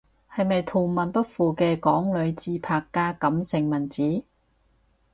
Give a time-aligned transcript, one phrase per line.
[0.33, 4.23] 係咪圖文不符嘅港女自拍加感性文字？